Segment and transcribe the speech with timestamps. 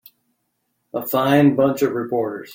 [0.95, 2.49] A fine bunch of reporters.